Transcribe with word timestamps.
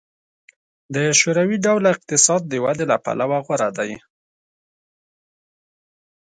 د 0.95 0.97
شوروي 1.19 1.57
ډوله 1.65 1.87
اقتصاد 1.95 2.41
د 2.47 2.53
ودې 2.63 2.85
له 2.91 2.97
پلوه 3.03 3.37
غوره 3.45 3.69
دی 3.77 3.91